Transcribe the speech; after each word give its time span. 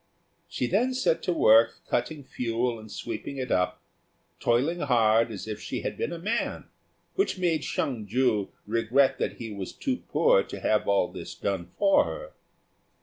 She 0.47 0.65
then 0.65 0.95
set 0.95 1.21
to 1.21 1.31
work 1.31 1.75
cutting 1.87 2.23
fuel 2.23 2.79
and 2.79 2.91
sweeping 2.91 3.37
it 3.37 3.51
up, 3.51 3.79
toiling 4.39 4.79
hard 4.79 5.29
as 5.29 5.47
if 5.47 5.61
she 5.61 5.81
had 5.81 5.95
been 5.95 6.11
a 6.11 6.17
man, 6.17 6.65
which 7.13 7.37
made 7.37 7.61
Hsiang 7.63 8.07
ju 8.07 8.51
regret 8.65 9.19
that 9.19 9.33
he 9.33 9.51
was 9.51 9.73
too 9.73 9.97
poor 10.09 10.41
to 10.41 10.59
have 10.59 10.87
all 10.87 11.11
this 11.11 11.35
done 11.35 11.67
for 11.77 12.05
her. 12.05 12.31